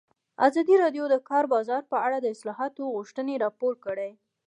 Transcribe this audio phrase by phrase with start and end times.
[0.47, 4.09] ازادي راډیو د د کار بازار په اړه د اصلاحاتو غوښتنې راپور کړې.